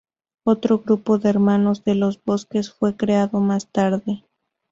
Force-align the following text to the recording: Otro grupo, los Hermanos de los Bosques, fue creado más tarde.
Otro 0.47 0.79
grupo, 0.79 1.17
los 1.17 1.25
Hermanos 1.25 1.83
de 1.83 1.93
los 1.93 2.19
Bosques, 2.25 2.71
fue 2.73 2.97
creado 2.97 3.39
más 3.39 3.67
tarde. 3.67 4.25